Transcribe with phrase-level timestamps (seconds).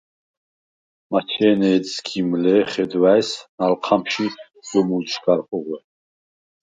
[1.11, 4.25] მაჩე̄ნე ეჯ სგიმ ლ’ე̄, ხედვა̄̈ის ნალჴა̈მში
[4.67, 5.77] ზუმულდშვ გარ ხუღვე.